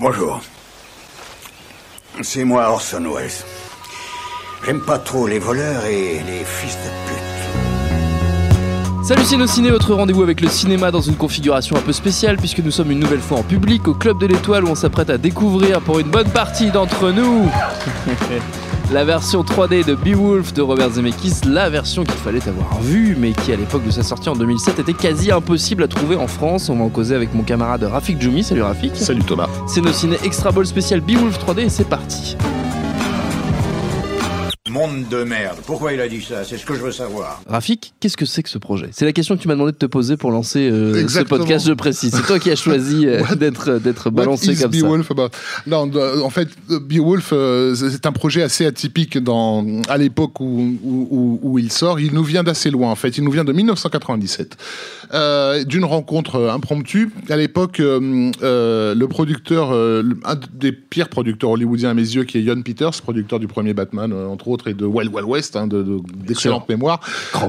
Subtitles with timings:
[0.00, 0.40] Bonjour.
[2.22, 3.32] C'est moi Orson Welles.
[4.64, 7.18] J'aime pas trop les voleurs et les fils de pute.
[9.04, 12.70] Salut Ciné, votre rendez-vous avec le cinéma dans une configuration un peu spéciale puisque nous
[12.70, 15.80] sommes une nouvelle fois en public au Club de l'Étoile où on s'apprête à découvrir
[15.80, 17.50] pour une bonne partie d'entre nous
[18.90, 23.32] la version 3D de Beowulf de Robert Zemeckis, la version qu'il fallait avoir vue mais
[23.32, 26.68] qui à l'époque de sa sortie en 2007 était quasi impossible à trouver en France.
[26.68, 28.42] On va en causer avec mon camarade Rafik Djoumi.
[28.42, 28.96] Salut Rafik.
[28.96, 29.48] Salut Thomas.
[29.66, 32.36] C'est nos ciné extra ball spécial Beowulf 3D et c'est parti.
[34.70, 35.58] Monde de merde.
[35.66, 36.44] Pourquoi il a dit ça?
[36.44, 37.42] C'est ce que je veux savoir.
[37.46, 38.88] Rafik, qu'est-ce que c'est que ce projet?
[38.92, 41.66] C'est la question que tu m'as demandé de te poser pour lancer euh, ce podcast,
[41.66, 42.12] je précise.
[42.14, 44.80] C'est toi qui as choisi euh, d'être What balancé is comme ça.
[44.80, 45.28] Beowulf about?
[45.66, 45.90] Non,
[46.22, 51.08] en fait, euh, Beowulf, euh, c'est un projet assez atypique dans, à l'époque où, où,
[51.10, 51.98] où- où il sort.
[52.00, 53.16] Il nous vient d'assez loin, en fait.
[53.18, 54.56] Il nous vient de 1997,
[55.14, 57.10] euh, d'une rencontre euh, impromptue.
[57.30, 62.24] À l'époque, euh, euh, le producteur, euh, un des pires producteurs hollywoodiens à mes yeux,
[62.24, 65.28] qui est Jon Peters, producteur du premier Batman, euh, entre autres, et de Wild Wild
[65.28, 67.00] West, hein, de- de- d'excellente mémoire,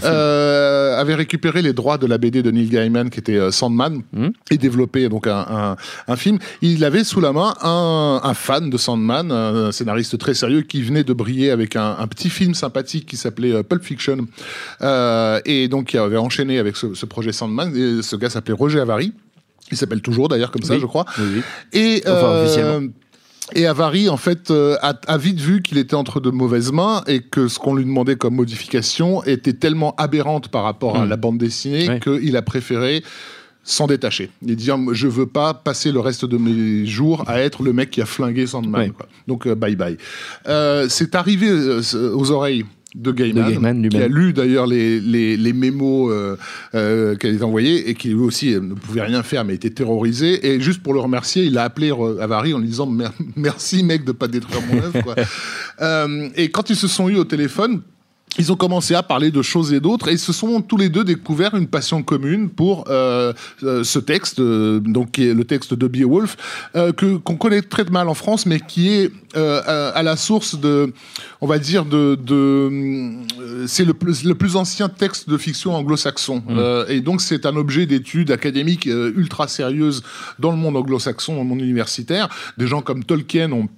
[0.03, 4.01] euh, avait récupéré les droits de la BD de Neil Gaiman, qui était euh, Sandman,
[4.13, 4.31] Mhm.
[4.51, 5.75] et développé donc un, un-
[6.07, 6.37] un film.
[6.61, 10.81] Il avait sous la main un, un fan de Sandman, un scénariste très sérieux qui
[10.81, 14.27] venait de briller avec un, petit film sympathique qui s'appelait euh, Pulp Fiction,
[14.81, 17.75] euh, et donc qui avait enchaîné avec ce, ce projet Sandman.
[17.75, 19.13] Et ce gars s'appelait Roger Avary.
[19.71, 20.79] Il s'appelle toujours d'ailleurs comme ça, Oui.
[20.81, 21.05] je crois.
[21.19, 21.41] Oui, oui.
[21.73, 22.87] Et, Enfin, euh, officiellement.
[23.53, 27.03] Et Avary, en fait, euh, a, a vite vu qu'il était entre de mauvaises mains
[27.07, 31.09] et que ce qu'on lui demandait comme modification était tellement aberrante par rapport à Mm.
[31.09, 33.03] la bande dessinée qu'il a préféré
[33.63, 37.61] s'en détacher et dire je veux pas passer le reste de mes jours à être
[37.61, 38.89] le mec qui a flingué Sandman Ouais.
[38.89, 39.05] quoi.
[39.27, 39.97] donc euh, bye bye
[40.47, 43.89] Euh, c'est arrivé aux oreilles de Gaiman, De Gaiman lui-même.
[43.91, 46.35] qui a lu d'ailleurs les, les, les mémos euh,
[46.73, 49.69] euh, qu'elle avait envoyés et qui lui aussi euh, ne pouvait rien faire mais était
[49.69, 53.83] terrorisé et juste pour le remercier il a appelé Avary en lui disant Mer- merci
[53.83, 55.15] mec de pas détruire mon œuvre.
[55.81, 57.79] Euh, et quand ils se sont eu au téléphone
[58.37, 60.89] ils ont commencé à parler de choses et d'autres et ils se sont tous les
[60.89, 65.43] deux découvert une passion commune pour euh, euh, ce texte, euh, donc qui est le
[65.43, 66.37] texte de Beowulf,
[66.75, 70.59] euh, que qu'on connaît très mal en France, mais qui est à, à la source
[70.59, 70.91] de,
[71.41, 73.11] on va dire de, de
[73.67, 77.55] c'est le plus, le plus ancien texte de fiction anglo-saxon, Euh, et donc c'est un
[77.55, 80.03] objet d'étude académique ultra sérieuse
[80.39, 82.27] dans le monde anglo-saxon, dans le monde universitaire.
[82.57, 83.69] Des gens comme Tolkien ont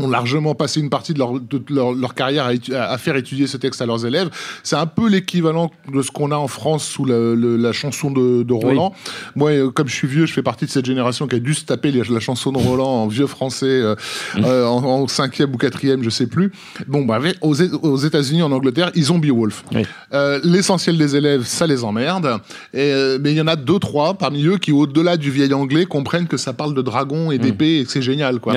[0.00, 3.46] ont largement passé une partie de leur, de leur, leur carrière à, à faire étudier
[3.48, 4.30] ce texte à leurs élèves.
[4.62, 8.42] C'est un peu l'équivalent de ce qu'on a en France sous le- la chanson de,
[8.44, 8.94] de Roland.
[9.34, 11.52] Moi, euh, comme je suis vieux, je fais partie de cette génération qui a dû
[11.54, 13.96] se taper les- la chanson de Roland en vieux français, euh,
[14.36, 16.52] euh, en, en cinquième ou quatrième, je sais plus.
[16.86, 19.64] Bon, bah, aux, États-Unis, en Angleterre, ils ont Beowulf.
[19.74, 19.82] Oui.
[20.12, 22.38] Euh, L'essentiel des élèves, ça les emmerde.
[22.72, 25.86] Et, mais il y en a deux, trois parmi eux qui, au-delà du vieil anglais,
[25.86, 28.52] comprennent que ça parle de dragons et d'épées et que c'est génial, quoi.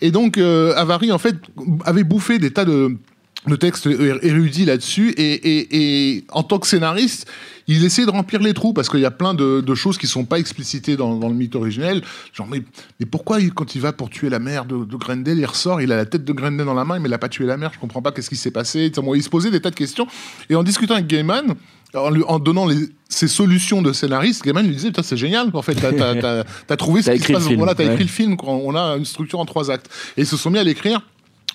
[0.00, 1.36] Et donc, euh, Avary, en fait,
[1.84, 2.96] avait bouffé des tas de,
[3.46, 5.14] de textes é- érudits là-dessus.
[5.16, 7.26] Et, en tant que scénariste,
[7.66, 10.24] il essayait de remplir les trous parce qu'il y a plein de, choses qui sont
[10.24, 12.02] pas explicitées dans, le mythe originel.
[12.32, 12.62] Genre, mais,
[13.00, 15.92] mais pourquoi, quand il va pour tuer la mère de, de Grendel, il ressort, il
[15.92, 17.72] a la tête de Grendel dans la main, mais il n'a pas tué la mère
[17.72, 18.90] Je comprends pas qu'est-ce qui s'est passé.
[18.96, 20.06] Bon, il se posait des tas de questions.
[20.50, 21.54] Et en discutant avec Gaiman,
[21.94, 25.62] en, lui, en donnant les, ses solutions de scénariste, Gaiman lui disait c'est génial, en
[25.62, 27.46] fait, t'as, trouvé ce qui se passe.
[27.46, 27.92] film, Voilà, t'as ouais.
[27.92, 28.52] écrit le film, quoi.
[28.52, 29.88] on a une structure en trois actes.
[30.16, 31.00] Et ils se sont mis à l'écrire.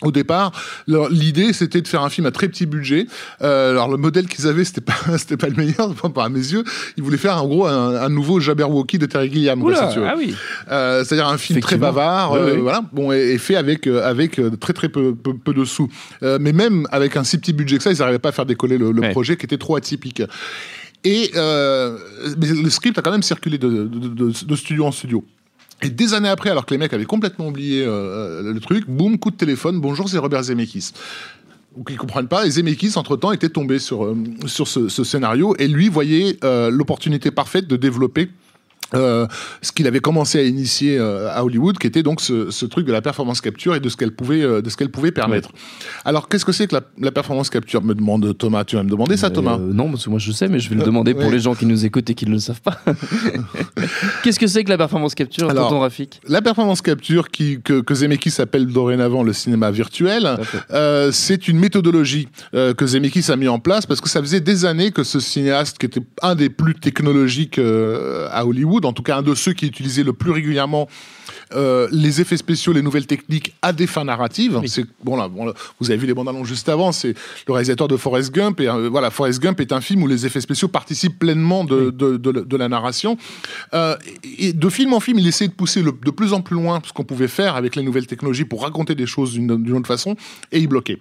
[0.02, 0.54] Au départ,
[0.88, 3.06] l'idée c'était de faire un film à très petit budget.
[3.42, 6.30] Euh, alors le modèle qu'ils avaient, c'était pas, c'était pas le meilleur, enfin, pas à
[6.30, 6.64] mes yeux.
[6.96, 10.00] Ils voulaient faire en gros un, un nouveau Jabberwocky de Terry Gilliam, quoi, si tu
[10.00, 10.08] veux.
[10.08, 10.34] ah oui.
[10.72, 14.40] Euh, c'est-à-dire un film très bavard, euh, voilà, bon, et, et fait avec euh, avec
[14.40, 15.90] euh, très très peu, peu, peu de sous.
[16.24, 18.46] Euh, mais même avec un si petit budget que ça, ils n'arrivaient pas à faire
[18.46, 19.12] décoller le, le Ouais.
[19.12, 20.22] projet qui était trop atypique.
[21.04, 21.98] Et euh,
[22.40, 25.24] mais le script a quand même circulé de, de, de- de studio en studio.
[25.82, 29.18] Et des années après, alors que les mecs avaient complètement oublié euh, le truc, boum,
[29.18, 30.92] coup de téléphone, bonjour, c'est Robert Zemeckis.
[31.78, 32.46] Donc ils comprennent pas.
[32.46, 37.32] Et Zemeckis, entre-temps, était tombé sur, euh, sur ce, scénario et lui voyait euh, l'opportunité
[37.32, 38.30] parfaite de développer
[38.96, 39.28] euh,
[39.62, 42.88] ce qu'il avait commencé à initier euh, à Hollywood, qui était donc ce, ce, truc
[42.88, 45.50] de la performance capture et de ce qu'elle pouvait, euh, de ce qu'elle pouvait permettre.
[46.06, 47.84] Alors, qu'est-ce que c'est que la, la, performance capture?
[47.84, 48.64] Me demande Thomas.
[48.64, 50.76] Tu vas me demander ça, Thomas Non, parce que moi je sais, mais je vais
[50.76, 52.80] le demander pour les gens qui nous écoutent et qui ne le savent pas.
[54.24, 57.94] qu'est-ce que c'est que la performance capture, Alors, Rafik La performance capture, qui, que, que
[57.94, 60.38] Zemeckis appelle dorénavant le cinéma virtuel,
[61.12, 64.92] c'est une méthodologie que Zemeckis a mis en place parce que ça faisait des années
[64.92, 69.22] que ce cinéaste, qui était un des plus technologiques à Hollywood en tout cas un
[69.22, 70.88] de ceux qui utilisait le plus régulièrement
[71.56, 74.60] euh, les effets spéciaux, les nouvelles techniques à des fins narratives.
[74.68, 75.30] C'est bon là,
[75.80, 76.92] vous avez vu les bandes annonces juste avant.
[76.92, 77.16] C'est
[77.48, 80.26] le réalisateur de Forrest Gump et euh, voilà, Forrest Gump est un film où les
[80.26, 83.18] effets spéciaux participent pleinement de, de, de, la narration.
[83.74, 83.96] Euh,
[84.38, 86.82] et de film en film, il essayait de pousser le, de plus en plus loin
[86.86, 90.16] ce qu'on pouvait faire avec les nouvelles technologies pour raconter des choses d'une autre façon,
[90.52, 91.00] et il bloquait.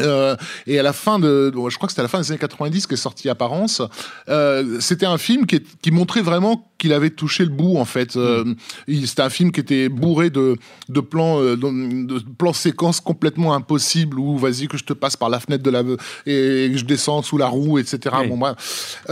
[0.00, 0.36] Euh,
[0.66, 2.86] et à la fin de, je crois que c'était à la fin des années 90
[2.86, 3.82] qu'est sorti Apparence.
[4.28, 8.16] Euh, c'était un film qui, qui montrait vraiment qu'il avait touché le bout en fait.
[8.16, 8.44] Euh,
[8.86, 9.06] mm.
[9.06, 10.56] c'était un film qui était bourré de,
[10.88, 15.40] de plans, de, plans séquences complètement impossibles où vas-y que je te passe par la
[15.40, 15.80] fenêtre de la
[16.26, 18.16] et, que je descends sous la roue, etc.
[18.28, 19.02] Bon bref.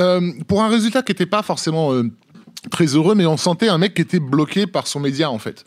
[0.46, 1.92] Pour un résultat qui n'était pas forcément
[2.70, 5.64] très heureux, mais on sentait un mec qui était bloqué par son média en fait.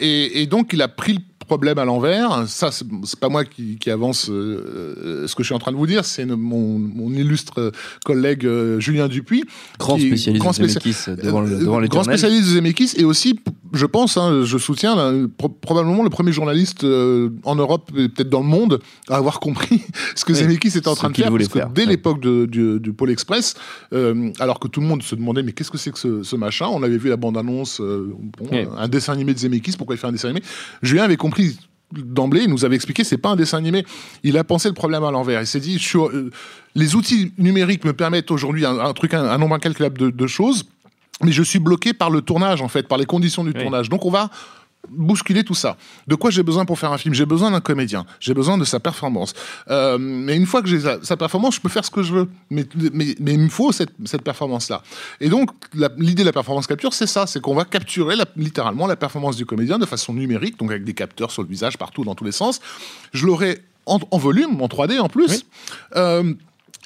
[0.00, 2.44] Et, et, donc il a pris le problème à l'envers.
[2.46, 5.76] Ça, c'est pas moi qui, qui avance euh, ce que je suis en train de
[5.76, 7.72] vous dire, c'est mon, mon, illustre
[8.04, 9.44] collègue euh, Julien Dupuis.
[9.78, 13.40] Grand spécialiste grand Zemeckis devant, le, devant Grand spécialiste de Zemeckis et aussi,
[13.76, 15.12] je pense, hein, je soutiens, là,
[15.60, 19.82] probablement le premier journaliste euh, en Europe et peut-être dans le monde à avoir compris
[20.16, 21.30] ce que oui, Zemeckis était en train de faire.
[21.30, 23.54] Parce que dès l'époque du, du, Pôle Express,
[24.40, 26.66] alors que tout le monde se demandait mais qu'est-ce que c'est que ce, ce, machin?
[26.70, 30.12] On avait vu la bande-annonce, bon, un dessin animé de Zemeckis, pourquoi il fait un
[30.12, 30.44] dessin animé?
[30.82, 31.56] Julien avait compris
[31.92, 33.84] d'emblée, il nous avait expliqué c'est pas un dessin animé.
[34.22, 35.40] Il a pensé le problème à l'envers.
[35.40, 36.30] Il s'est dit euh,
[36.74, 40.64] les outils numériques me permettent aujourd'hui un, truc, un, nombre incalculable de, de, choses,
[41.22, 43.62] mais je suis bloqué par le tournage en fait, par les conditions du oui.
[43.62, 43.88] tournage.
[43.88, 44.30] Donc on va
[44.88, 45.76] bousculer tout ça.
[46.06, 47.14] De quoi j'ai besoin pour faire un film?
[47.14, 49.34] J'ai besoin d'un comédien, j'ai besoin de sa performance.
[49.68, 52.28] Euh, mais une fois que j'ai sa, performance, je peux faire ce que je veux.
[52.50, 54.82] Mais, mais, mais il me faut cette, cette performance-là.
[55.20, 55.50] Et donc,
[55.96, 59.36] l'idée de la performance capture, c'est ça, c'est qu'on va capturer la, littéralement la performance
[59.36, 62.24] du comédien de façon numérique, donc avec des capteurs sur le visage partout, dans tous
[62.24, 62.60] les sens.
[63.12, 65.30] Je l'aurai en, en, volume, en 3D en plus.
[65.30, 65.44] Oui.
[65.96, 66.34] Euh,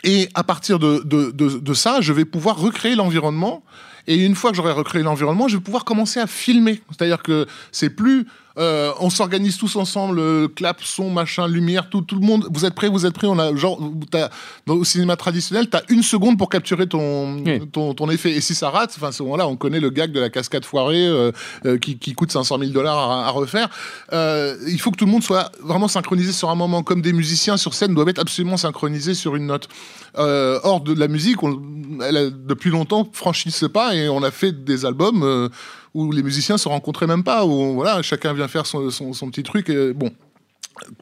[0.03, 3.63] et à partir de, de, de, de, ça, je vais pouvoir recréer l'environnement
[4.07, 6.83] et une fois que j'aurai recréé l'environnement, je vais pouvoir commencer à filmer.
[6.91, 8.27] C'est-à-dire que c'est plus
[8.61, 12.47] euh, on s'organise tous ensemble, euh, clap, son, machin, lumière, tout, tout le monde.
[12.53, 13.27] Vous êtes prêts, vous êtes prêts.
[13.27, 13.81] On a genre,
[14.13, 14.29] as,
[14.67, 17.67] dans, au cinéma traditionnel, tu as une seconde pour capturer ton, oui.
[17.73, 18.33] ton, ton, effet.
[18.33, 21.07] Et si ça rate, enfin, ce moment-là, on connaît le gag de la cascade foirée
[21.07, 21.33] euh,
[21.65, 23.71] euh qui, qui, coûte 500 000 dollars à, à, refaire.
[24.13, 27.57] Il faut que tout le monde soit vraiment synchronisé sur un moment, comme des musiciens
[27.57, 29.69] sur scène doivent être absolument synchronisés sur une note.
[30.17, 31.61] or de la musique, on,
[32.07, 35.51] elle a depuis longtemps franchi ce pas et on a fait des albums
[35.95, 38.91] où les musiciens se rencontraient même pas, où voilà, chacun vient faire son,
[39.31, 39.69] petit truc.
[39.69, 40.11] Et, bon,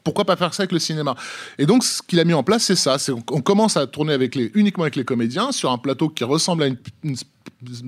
[0.03, 1.15] pourquoi pas faire ça avec le cinéma?
[1.57, 2.97] Et donc, ce qu'il a mis en place, c'est ça.
[3.31, 6.63] On commence à tourner avec les, uniquement avec les comédiens sur un plateau qui ressemble
[6.63, 7.15] à une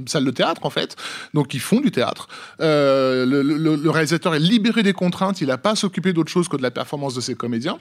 [0.08, 0.96] salle de théâtre en fait,
[1.34, 2.28] donc ils font du théâtre.
[2.60, 6.58] Euh, le, réalisateur est libéré des contraintes, il n'a pas à s'occuper d'autre chose que
[6.58, 7.80] de la performance de ses comédiens.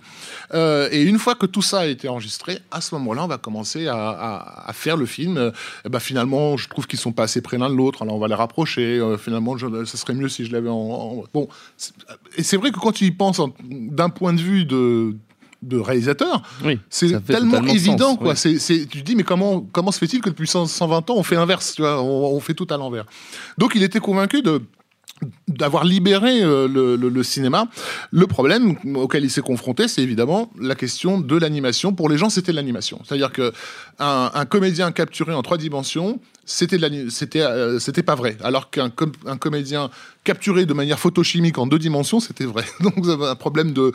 [0.54, 3.38] Euh, et une fois que tout ça a été enregistré, à ce moment-là, on va
[3.38, 5.36] commencer à, faire le film.
[5.36, 5.50] Et
[5.84, 8.18] eh ben, finalement, je trouve qu'ils sont pas assez près l'un de l'autre, alors on
[8.18, 8.98] va les rapprocher.
[8.98, 11.48] Euh, finalement, je, ça serait mieux si je l'avais en, en, Bon,
[12.36, 15.14] et c'est vrai que quand tu y penses d'un point de vue de
[15.62, 16.42] de réalisateur.
[16.64, 18.34] Oui, c'est tellement évident, sens, quoi.
[18.44, 18.58] Oui.
[18.58, 21.74] Tu te dis, mais comment, comment se fait-il que depuis 120 ans, on fait inverse,
[21.74, 23.04] tu vois, on, on fait tout à l'envers?
[23.58, 24.62] Donc, il était convaincu de
[25.48, 27.66] d'avoir libéré euh, le, cinéma.
[28.10, 31.92] Le problème auquel il s'est confronté, c'est évidemment la question de l'animation.
[31.92, 33.00] Pour les gens, c'était l'animation.
[33.04, 33.52] C'est-à-dire que
[33.98, 38.36] un, comédien capturé en trois dimensions, c'était euh, pas vrai.
[38.42, 39.90] Alors qu'un com un comédien
[40.24, 42.64] capturé de manière photochimique en deux dimensions, c'était vrai.
[42.80, 43.92] Donc vous avez un problème de,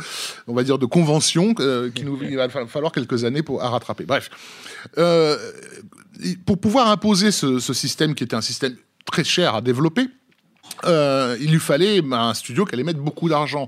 [0.47, 2.03] on va dire, de convention euh, qui
[2.35, 4.05] va falloir quelques années pour à rattraper.
[4.05, 4.29] Bref,
[4.97, 5.37] euh,
[6.45, 10.07] pour pouvoir imposer ce système qui était un système très cher à développer
[10.85, 13.67] euh, il lui fallait bah, un studio qui allait mettre beaucoup d'argent.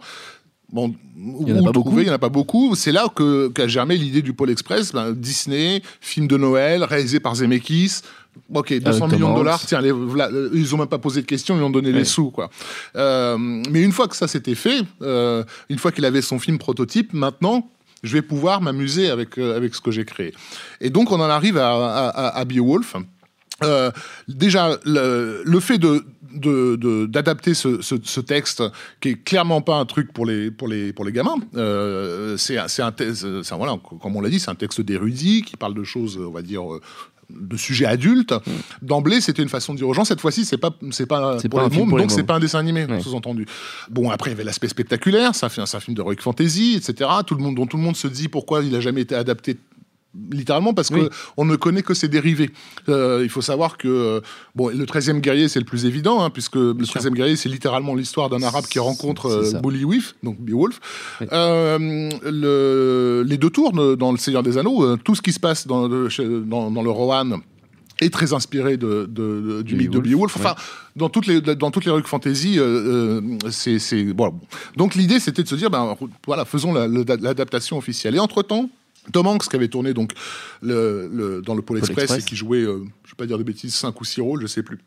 [0.72, 2.76] Bon, il n'y en, en, a pas beaucoup.
[2.76, 4.92] C'est là que qu'a germé l'idée du Pôle Express.
[4.92, 8.02] Ben, Disney, film de Noël, réalisé par Zemeckis.
[8.54, 9.62] Ok, 200 euh, millions de dollars.
[9.66, 12.00] Tiens, les, voilà, ils ont même pas posé de questions, ils ont donné ouais.
[12.00, 12.50] les sous, quoi.
[12.96, 16.58] Euh, mais une fois que ça s'était fait, euh, une fois qu'il avait son film
[16.58, 17.70] prototype, maintenant,
[18.04, 20.34] je vais pouvoir m'amuser avec, euh, avec ce que j'ai créé.
[20.82, 21.72] Et donc, on en arrive à,
[22.10, 22.96] à, à Beowulf
[23.64, 23.92] Euh,
[24.28, 26.04] déjà, le, le fait de
[27.08, 28.62] d'adapter de, de, ce, ce, ce, texte
[29.00, 32.58] qui est clairement pas un truc pour les pour les pour les gamins euh, c'est
[32.58, 36.20] un texte voilà comme on l'a dit c'est un texte d'érudit qui parle de choses
[36.20, 36.82] on va dire euh,
[37.30, 38.32] de sujets adultes.
[38.32, 38.52] Mmh.
[38.84, 40.06] D'emblée, c'était une façon de dire aux gens.
[40.06, 42.60] Cette fois-ci, c'est pas, c'est pas pour, pas les mômes, donc c'est pas un dessin
[42.60, 43.02] animé, ouais.
[43.02, 43.46] sous-entendu.
[43.90, 45.36] Bon, après, il y avait l'aspect spectaculaire.
[45.36, 47.10] Ça fait un, un film d'heroic fantasy, etc.
[47.26, 49.58] Tout le monde, dont tout le monde se dit pourquoi il a jamais été adapté
[50.32, 51.02] littéralement parce oui.
[51.02, 52.50] que on ne connaît que ses dérivés.
[52.90, 54.22] Euh, il faut savoir que euh,
[54.56, 57.50] bon, le 13e guerrier c'est le plus évident hein, puisque Bien le 13e guerrier c'est
[57.50, 59.62] littéralement l'histoire d'un arabe qui rencontre euh,
[60.24, 60.80] donc Beowulf.
[61.22, 61.28] Oui.
[61.32, 65.68] Euh, le, les deux tours dans le Seigneur des Anneaux, tout ce qui se passe
[65.68, 66.10] dans le,
[66.46, 67.40] dans, dans le Rohan
[68.02, 70.36] est très inspiré de, de, de du mythe de Beowulf.
[70.36, 70.56] Enfin, ouais.
[70.96, 74.34] dans toutes les dans toutes les rues fantasy, euh, c'est bon.
[74.76, 75.96] Donc l'idée c'était de se dire ben
[76.26, 78.16] voilà faisons l'adaptation la, officielle.
[78.16, 78.70] Et entre temps
[79.12, 80.14] Tom Hanks qui avait tourné donc
[80.62, 83.38] le, le, dans le Pôle Express, Express, et qui jouait, euh, je vais pas dire
[83.38, 84.80] de bêtises, 5 ou 6 rôles, je sais plus.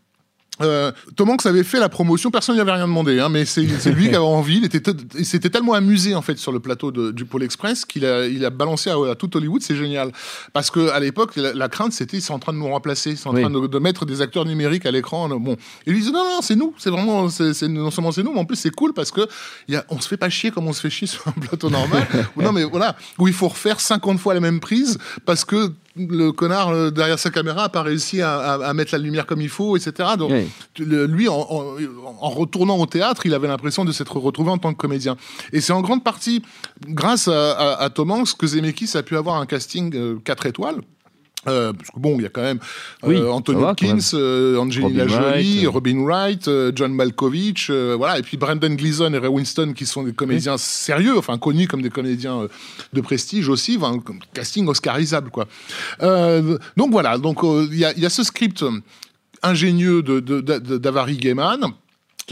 [0.60, 3.62] Euh, Tom Hanks avait fait la promotion, personne n'y avait rien demandé, hein, mais c'est
[3.62, 4.58] lui qui avait envie.
[4.58, 7.84] Il, était il s'était tellement amusé en fait sur le plateau de, du Pôle Express
[7.84, 9.62] qu'il a, il a balancé à, à, tout Hollywood.
[9.62, 10.12] C'est génial
[10.52, 13.28] parce que à l'époque, la, la, crainte c'était c'est en train de nous remplacer, c'est
[13.28, 13.42] en oui.
[13.42, 15.28] train de, de, mettre des acteurs numériques à l'écran.
[15.28, 18.32] Bon, et lui disait non non c'est nous, c'est vraiment c'est non seulement c'est nous,
[18.32, 19.26] mais en plus c'est cool parce que
[19.68, 21.70] y a, on se fait pas chier comme on se fait chier sur un plateau
[21.70, 22.06] normal.
[22.36, 26.30] non mais voilà où il faut refaire 50 fois la même prise parce que le
[26.30, 29.40] connard euh, derrière sa caméra a pas réussi à, à, à, mettre la lumière comme
[29.40, 30.10] il faut, etc.
[30.16, 30.46] Donc, oui.
[30.78, 31.76] lui, en, en,
[32.20, 35.16] en, retournant au théâtre, il avait l'impression de s'être retrouvé en tant que comédien.
[35.52, 36.42] Et c'est en grande partie
[36.86, 40.80] grâce à, à, Tom Hanks que Zemeckis a pu avoir un casting euh, 4 étoiles.
[41.46, 42.58] Euh, parce que bon, il y a quand même
[43.02, 48.22] oui, euh, Anthony Hopkins, euh, Angelina Robin Jolie, Wright, Robin Wright, John Malkovich, voilà, et
[48.22, 50.58] puis Brendan Gleeson et Ray Winston qui sont des comédiens oui.
[50.58, 52.46] sérieux, enfin connus comme des comédiens
[52.92, 53.98] de prestige aussi, enfin,
[54.34, 55.46] casting oscarisable quoi.
[56.76, 58.62] donc voilà, donc il y, y, a ce script
[59.42, 60.20] ingénieux de,
[60.76, 61.72] d'Avary Gaiman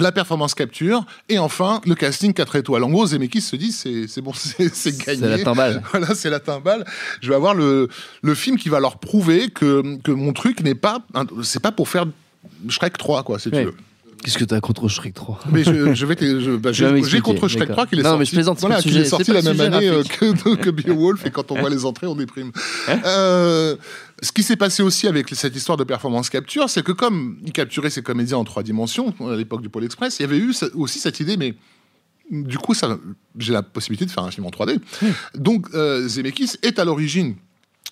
[0.02, 2.84] la performance capture, et enfin le casting 4 étoiles.
[2.84, 5.20] En gros, Zemeckis se dit c'est bon, c'est gagné.
[5.20, 5.82] C'est la timbale.
[5.90, 6.84] Voilà, c'est la timbale.
[7.20, 7.88] Je vais avoir le,
[8.22, 11.00] le film qui va leur prouver que, que mon truc n'est pas.
[11.42, 12.06] C'est pas pour faire
[12.68, 13.58] Shrek 3, quoi, si oui.
[13.58, 13.76] tu veux.
[14.22, 17.70] Qu'est-ce que tu as contre Shrek 3 Mais je, je vais bah, j'ai contre Shrek
[17.70, 19.88] 3 qui est non, sorti, mais je plaisante, voilà, qui est sorti la même année
[19.88, 22.50] euh, que, que Beowulf et quand on voit les entrées on déprime.
[22.88, 23.76] Hein euh,
[24.22, 27.52] ce qui s'est passé aussi avec cette histoire de performance capture, c'est que comme il
[27.52, 30.52] capturait ses comédiens en trois dimensions à l'époque du Pôle Express, il y avait eu
[30.74, 31.54] aussi cette idée, mais
[32.30, 32.74] du coup,
[33.38, 34.76] j'ai la possibilité de faire un film en 3D.
[34.76, 35.06] Mmh.
[35.36, 37.36] Donc, euh, Zemeckis est à l'origine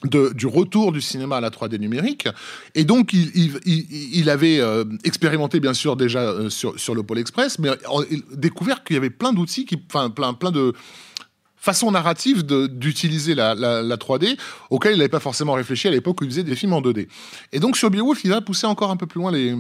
[0.04, 2.28] de, du retour du cinéma à la 3D numérique.
[2.74, 7.70] Et donc, il, avait euh, expérimenté, bien sûr, déjà euh, sur, le Pôle Express, mais
[8.32, 10.74] découvert qu'il y avait plein d'outils, plein, plein, plein de
[11.56, 14.38] façons narratives d'utiliser la, 3D,
[14.70, 17.08] auxquelles il n'avait pas forcément réfléchi à l'époque où il faisait des films en 2D.
[17.52, 19.54] Et donc, sur Beowulf, il va pousser encore un peu plus loin les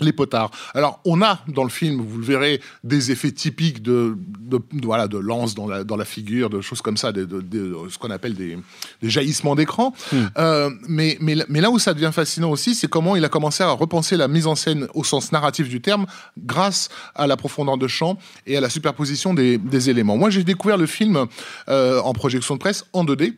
[0.00, 0.50] les potards.
[0.74, 4.86] Alors, on a dans le film, vous le verrez, des effets typiques de, de, de
[4.86, 7.98] voilà, de lance dans la, dans la figure, de choses comme ça, de, de ce
[7.98, 8.58] qu'on appelle des,
[9.02, 9.92] des jaillissements d'écran.
[10.12, 10.16] Mm.
[10.38, 13.62] Euh, mais, mais, mais là où ça devient fascinant aussi, c'est comment il a commencé
[13.62, 16.06] à repenser la mise en scène au sens narratif du terme,
[16.38, 20.16] grâce à la profondeur de champ et à la superposition des, des éléments.
[20.16, 21.26] Moi, j'ai découvert le film
[21.68, 23.34] euh, en projection de presse en 2D.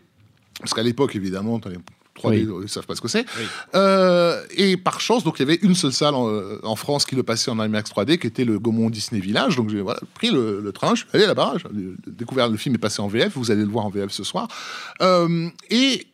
[0.60, 1.58] Parce qu'à l'époque, évidemment,
[2.20, 2.62] 3D, oui.
[2.64, 3.24] ils savent pas ce que c'est.
[3.38, 3.44] Oui.
[3.74, 6.28] Euh, et par chance, donc il y avait une seule salle en,
[6.62, 9.56] en, France qui le passait en IMAX 3D, qui était le Gaumont Disney Village.
[9.56, 12.74] Donc j'ai voilà, pris le, le, train, je suis allé là-bas, j'ai découvert le film
[12.74, 13.32] est passé en VF.
[13.36, 14.48] Vous allez le voir en VF ce soir.
[15.02, 16.06] Euh, et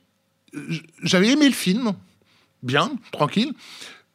[1.02, 1.92] j'avais aimé le film,
[2.62, 3.52] bien, tranquille.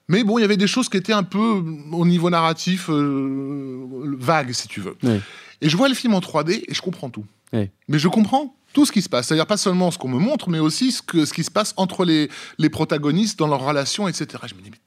[0.08, 3.88] Mais bon, il y avait des choses qui étaient un peu au niveau narratif euh,
[4.18, 4.98] vagues, si tu veux.
[5.04, 5.20] Oui.
[5.62, 7.26] Et je vois le film en 3D et je comprends tout.
[7.54, 7.70] Oui.
[7.88, 9.28] Mais je comprends tout ce qui se passe.
[9.28, 11.74] C'est-à-dire pas seulement ce qu'on me montre, mais aussi ce, que, ce qui se passe
[11.78, 14.28] entre les, les protagonistes dans leurs relations, etc.
[14.48, 14.78] Je me dis, mais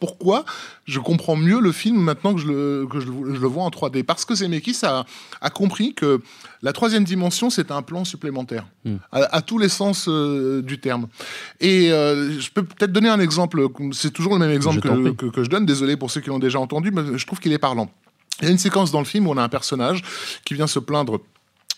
[0.00, 0.44] pourquoi
[0.86, 3.70] je comprends mieux le film maintenant que je le, que je, je le vois en
[3.70, 5.04] 3D Parce que Zemeckis a,
[5.40, 6.20] a compris que
[6.62, 8.96] la troisième dimension, c'est un plan supplémentaire, mm.
[9.12, 11.08] à, à, tous les sens euh, du terme.
[11.60, 15.26] Et euh, je peux peut-être donner un exemple, c'est toujours le même exemple que, que,
[15.26, 17.58] que, je donne, désolé pour ceux qui l'ont déjà entendu, mais je trouve qu'il est
[17.58, 17.90] parlant.
[18.40, 20.02] Il y a une séquence dans le film où on a un personnage
[20.44, 21.20] qui vient se plaindre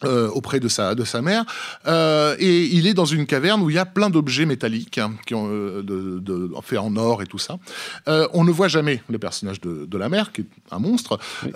[0.06, 1.44] euh, auprès de sa, de sa mère.
[1.86, 5.12] Euh, et il est dans une caverne où il y a plein d'objets métalliques hein,
[5.26, 7.58] qui ont euh, de, de, fait en or et tout ça.
[8.06, 11.52] On ne voit jamais le personnage de, de, la mère, qui est un monstre, oui.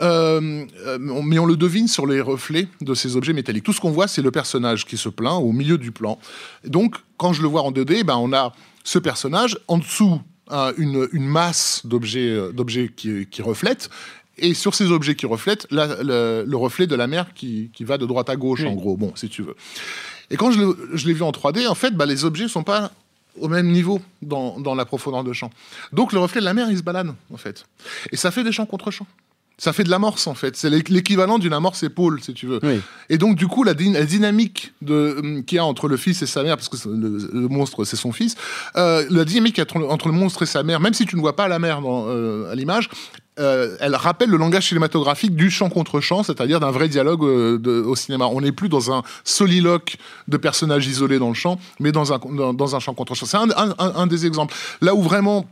[1.25, 3.65] Mais on le devine sur les reflets de ces objets métalliques.
[3.65, 6.19] Tout ce qu'on voit, c'est le personnage qui se plaint au milieu du plan.
[6.67, 10.21] Donc, quand je le vois en 2D, ben, on a ce personnage, en dessous,
[10.77, 13.89] une, une, masse d'objets d'objets qui, qui reflètent
[14.39, 17.85] et sur ces objets qui reflètent la, le, le, reflet de la mer qui, qui,
[17.85, 18.69] va de droite à gauche, oui.
[18.69, 19.57] en gros, bon, si tu veux.
[20.31, 22.91] Et quand je l'ai vu en 3D, en fait, bah, les objets sont pas
[23.41, 25.51] au même niveau dans, dans la profondeur de champ.
[25.93, 27.67] Donc le reflet de la mer, il se balade, en fait.
[28.13, 29.07] Et ça fait des champs contre champs.
[29.57, 30.57] Ça fait de l'amorce en fait.
[30.57, 32.61] C'est l'équivalent d'une amorce épaule, si tu veux.
[33.09, 36.43] Et donc du coup, la, dynamique de, qu'il y a entre le fils et sa
[36.43, 38.35] mère, parce que le, monstre c'est son fils,
[38.77, 41.37] euh, la dynamique entre, entre, le monstre et sa mère, même si tu ne vois
[41.37, 42.91] pas la mère dans, euh, à l'image,
[43.41, 47.97] euh, elle rappelle le langage cinématographique du chant contre chant, c'est-à-dire d'un vrai dialogue au
[47.97, 48.27] cinéma.
[48.27, 49.97] On n'est plus dans un soliloque
[50.29, 52.19] de personnages isolés dans le champ, mais dans un,
[52.53, 53.27] dans, un chant contre chant.
[53.27, 54.55] C'est un, un, des exemples.
[54.81, 55.47] Là où vraiment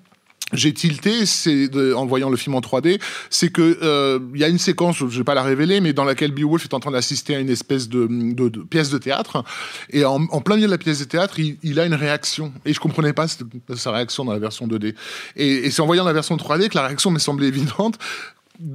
[0.52, 4.48] j'ai tilté, c'est en voyant le film en 3D, c'est que euh, il y a
[4.48, 7.34] une séquence, je vais pas la révéler, mais dans laquelle Beowulf est en train d'assister
[7.34, 9.44] à une espèce de, de, de, pièce de théâtre,
[9.90, 12.52] et en, en, plein milieu de la pièce de théâtre, il, il, a une réaction,
[12.64, 14.94] et je comprenais pas sa réaction dans la version 2D.
[15.36, 17.98] Et, et c'est en voyant la version 3D que la réaction m'est semblée évidente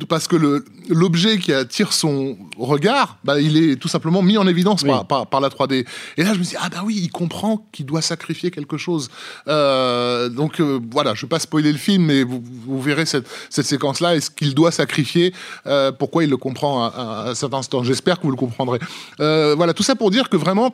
[0.10, 4.84] parce que l'objet qui attire son regard, bah, il est tout simplement mis en évidence
[4.84, 5.86] par, par, la 3D.
[6.18, 9.10] Et là, je me dis, ah bah oui, il comprend qu'il doit sacrifier quelque chose.
[9.48, 13.06] Euh, donc euh, voilà, je ne vais pas spoiler le film, mais vous, vous verrez
[13.06, 15.34] cette, cette séquence-là et ce qu'il doit sacrifier,
[15.68, 17.84] euh, pourquoi il le comprend à, à, à cet instant.
[17.84, 18.80] J'espère que vous le comprendrez.
[19.18, 20.74] Voilà, tout ça pour dire que vraiment,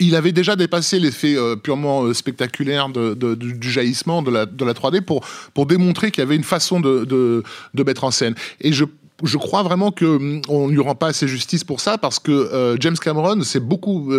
[0.00, 4.46] il avait déjà dépassé l'effet euh, purement euh, spectaculaire de, de, du jaillissement de la,
[4.46, 5.24] de la 3D pour,
[5.54, 7.42] pour démontrer qu'il y avait une façon de, de,
[7.74, 8.34] de mettre en scène.
[8.60, 8.84] Et je
[9.24, 12.30] je crois vraiment que hum, on lui rend pas assez justice pour ça parce que
[12.30, 14.12] euh, James Cameron c'est beaucoup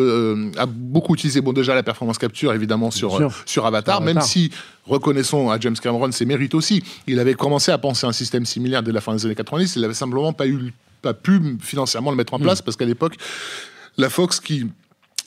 [0.58, 4.52] a beaucoup utilisé bon déjà la performance capture évidemment sur sur Avatar, même si
[4.86, 8.84] reconnaissons à James Cameron ses mérites aussi il avait commencé à penser un système similaire
[8.84, 12.18] dès la fin des années 90 il avait simplement pas eu pas pu financièrement le
[12.18, 12.66] mettre en place mm.
[12.66, 13.16] parce qu'à l'époque
[13.98, 14.66] la Fox qui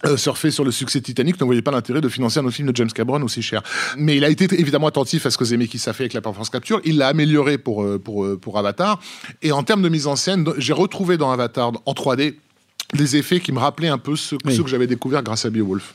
[0.05, 2.71] euh, surfer sur le succès Titanic ne voyait pas l'intérêt de financer un autre film
[2.71, 3.63] de James Cameron aussi cher.
[3.97, 6.51] Mais il a été évidemment attentif à ce que Zemeckis a fait avec la performance
[6.51, 6.81] capture.
[6.85, 9.01] Il l'a amélioré pour, euh, pour, euh, pour Avatar.
[9.43, 12.37] Et en termes de mise en scène, j'ai retrouvé dans Avatar en 3D
[12.95, 15.95] des effets qui me rappelaient un peu ceux, ceux que j'avais découverts grâce à Beowulf.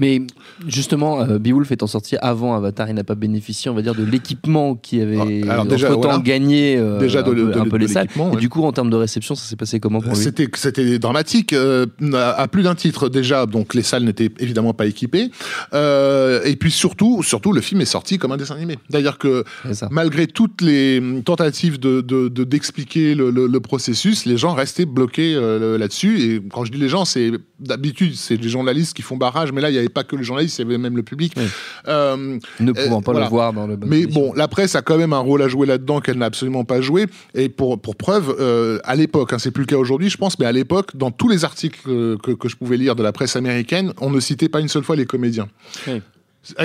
[0.00, 0.22] Mais
[0.66, 4.02] justement, euh, Beowulf étant sorti avant Avatar, il n'a pas bénéficié, on va dire, de
[4.02, 7.22] l'équipement qui avait ah, déjà, gagné euh, déjà un,
[7.68, 8.08] peu, les salles.
[8.32, 10.18] Et du coup, en termes de réception, ça s'est passé comment pour lui?
[10.18, 13.46] C'était c'était dramatique euh, à plus d'un titre déjà.
[13.46, 15.30] Donc les salles n'étaient évidemment pas équipées.
[15.74, 18.78] Euh, et puis surtout, surtout, le film est sorti comme un dessin animé.
[18.88, 19.44] D'ailleurs que
[19.90, 22.00] malgré toutes les tentatives de
[22.44, 26.20] d'expliquer de, le, le, processus, les gens restaient bloqués euh, là-dessus.
[26.20, 29.60] Et quand je dis les gens, c'est d'habitude c'est les journalistes qui font barrage, mais
[29.60, 31.34] là il y avait pas que il y avait même le public.
[31.88, 33.76] Euh, ne pouvant pas le voir dans le.
[33.86, 36.64] Mais bon, la presse a quand même un rôle à jouer là-dedans qu'elle n'a absolument
[36.64, 37.06] pas joué.
[37.34, 40.38] Et pour, pour preuve, euh, à l'époque, hein, c'est plus le cas aujourd'hui, je pense,
[40.38, 43.36] mais à l'époque, dans tous les articles que, que, je pouvais lire de la presse
[43.36, 45.48] américaine, on ne citait pas une seule fois les comédiens.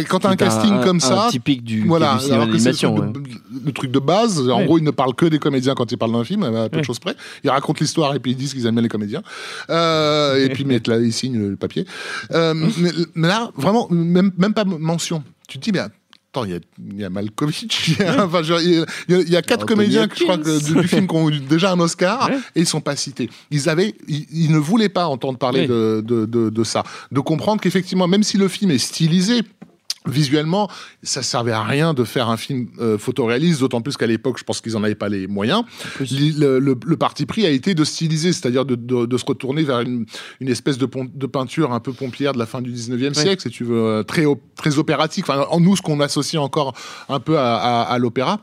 [0.08, 3.92] Quand tu as un casting comme ça, typique du, voilà, du alors que le, truc
[3.92, 4.50] de base.
[4.50, 6.80] En gros, ils ne parlent que des comédiens quand ils parlent d'un film, à peu
[6.80, 7.16] de choses près.
[7.44, 9.22] Ils racontent l'histoire et puis ils disent qu'ils aiment bien les comédiens.
[9.70, 11.86] Euh, et puis mettent là, ils signent le papier.
[12.32, 12.54] Euh,
[13.16, 15.24] mais, là, vraiment, même, même pas mention.
[15.48, 16.60] Tu te dis, mais attends, il y a,
[17.02, 20.82] y a Malkovich, il y a, enfin, il, y a, quatre comédiens, je crois, que,
[20.82, 23.30] du, film qui ont eu déjà un Oscar et ils sont pas cités.
[23.52, 27.62] Ils avaient, ils, ne voulaient pas entendre parler de, de, de, de, ça, de comprendre
[27.62, 29.42] qu'effectivement, même si le film est stylisé,
[30.08, 30.70] visuellement,
[31.04, 34.44] ça servait à rien de faire un film euh, photoréaliste, d'autant plus qu'à l'époque, je
[34.44, 35.64] pense qu'ils en avaient pas les moyens.
[36.00, 39.64] Le, le, le, parti pris a été de styliser, c'est-à-dire de, de, de, se retourner
[39.64, 40.06] vers une,
[40.40, 43.50] une espèce de, de, peinture un peu pompière de la fin du 19e siècle, si
[43.50, 45.26] tu veux, euh, très, très opératique.
[45.28, 46.74] Enfin, en nous, ce qu'on associe encore
[47.10, 48.42] un peu à, à, à l'opéra.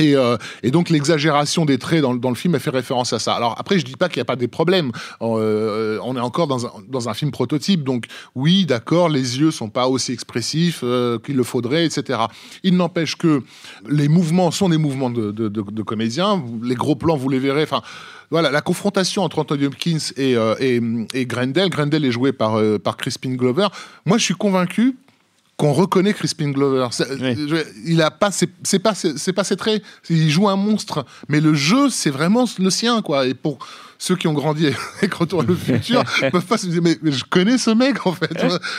[0.00, 3.34] Et, euh, et, donc l'exagération des traits dans, le film a fait référence à ça.
[3.34, 4.92] Alors après, je dis pas qu'il n'y a pas des problèmes.
[5.20, 9.88] Euh, on est encore dans un, film prototype, donc oui, d'accord, les yeux sont pas
[9.88, 12.20] aussi expressifs euh, qu'il le faudrait, etc.
[12.62, 13.42] Il n'empêche que
[13.88, 16.42] les mouvements sont des mouvements de, de, comédiens.
[16.62, 17.64] Les gros plans, vous les verrez.
[17.64, 17.82] Enfin,
[18.30, 20.54] voilà, la confrontation entre Anthony Hopkins euh,
[21.12, 21.68] et Grendel.
[21.68, 23.66] Grendel est joué par, euh, par Crispin Glover.
[24.06, 24.96] Moi, je suis convaincu
[25.60, 26.88] qu'on reconnaît Crispin Glover.
[27.84, 29.82] Il a pas, c'est pas, c'est pas ses traits.
[30.08, 33.26] Il joue un monstre, mais le jeu, c'est vraiment le sien, quoi.
[33.26, 33.58] Et pour
[34.00, 34.66] ceux qui ont grandi
[34.98, 38.12] avec Retour à le futur peuvent pas se dire mais, je connais ce mec en
[38.12, 38.32] fait.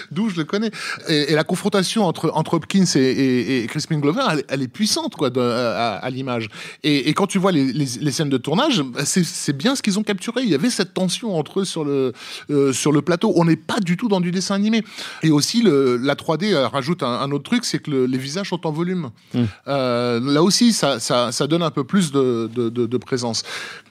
[0.09, 0.71] D'où je le connais.
[1.07, 5.29] Et, la confrontation entre entre Hopkins et, et, et Crispin Glover elle, est puissante quoi
[5.37, 6.49] à, l'image.
[6.83, 10.41] Et, quand tu vois les, les, scènes de tournage c'est bien ce qu'ils ont capturé.
[10.41, 12.13] Il y avait cette tension entre eux sur le
[12.49, 13.31] euh, sur le plateau.
[13.35, 14.83] On n'est pas du tout dans du dessin animé.
[15.21, 18.71] Et aussi le, la 3D rajoute un, autre truc c'est que les visages sont en
[18.71, 19.11] volume.
[19.35, 19.43] Mmh.
[19.67, 23.43] euh, là aussi ça, ça, ça, donne un peu plus de, de, de, de présence.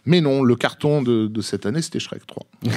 [0.07, 2.46] Mais non le carton de de, cette année, c'était Shrek 3.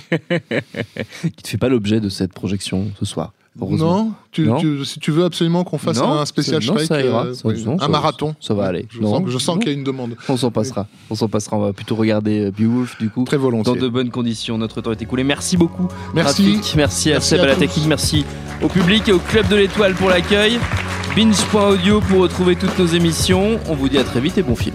[0.00, 3.32] qui ne fait pas l'objet de cette projection ce soir.
[3.56, 4.58] Non, tu, Non.
[4.58, 7.26] tu- si tu veux absolument qu'on fasse Non, un spécial Shrek, ça ira.
[7.26, 8.34] euh, oui, un ça- marathon.
[8.40, 8.86] ça va aller.
[8.90, 10.16] Je Non, sens, qu'il y a une demande.
[10.28, 10.88] On s'en passera.
[11.08, 11.56] On s'en passera.
[11.56, 13.22] On va plutôt regarder euh, Beowulf du coup.
[13.22, 13.76] Très Dans volontiers.
[13.76, 14.58] de bonnes conditions.
[14.58, 15.22] Notre temps est écoulé.
[15.22, 15.86] Merci beaucoup.
[16.14, 16.56] Merci.
[16.56, 16.74] Rafik.
[16.74, 17.86] Merci à Merci Seb à à la technique.
[17.86, 18.24] Merci
[18.60, 20.58] au public et au Club de l'Étoile pour l'accueil.
[21.14, 23.60] Binge.audio pour retrouver toutes nos émissions.
[23.68, 24.74] On vous dit à très vite et bon film.